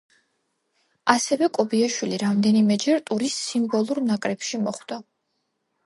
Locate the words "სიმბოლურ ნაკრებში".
3.53-4.65